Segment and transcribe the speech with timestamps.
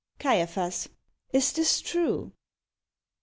[0.17, 0.87] CAIAPHAS.
[1.31, 2.31] Is this true?